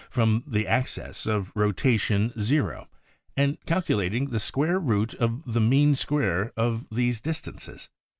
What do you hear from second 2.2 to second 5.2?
0 and cal culating the square root